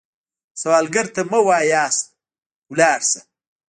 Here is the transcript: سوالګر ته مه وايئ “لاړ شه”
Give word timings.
سوالګر 0.61 1.07
ته 1.15 1.21
مه 1.31 1.39
وايئ 1.47 1.85
“لاړ 2.79 2.99
شه” 3.09 3.19